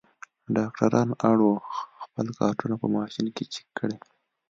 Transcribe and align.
ډاکټران 0.55 1.09
اړ 1.29 1.37
وو 1.45 1.55
خپل 2.03 2.27
کارټونه 2.39 2.75
په 2.81 2.87
ماشین 2.95 3.27
کې 3.35 3.43
چک 3.53 3.67
کړي. 3.79 3.97